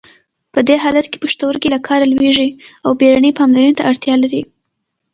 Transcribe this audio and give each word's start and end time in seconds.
په 0.53 0.59
دې 0.67 0.75
حالت 0.83 1.05
کې 1.09 1.21
پښتورګي 1.23 1.69
له 1.73 1.79
کاره 1.87 2.05
لویږي 2.11 2.49
او 2.85 2.91
بیړنۍ 2.99 3.31
پاملرنې 3.39 3.73
ته 3.77 3.83
اړتیا 3.89 4.15
لري. 4.23 4.41